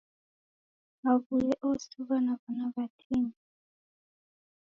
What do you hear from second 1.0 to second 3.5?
Aw'uye osighwa na w'ana w'atini.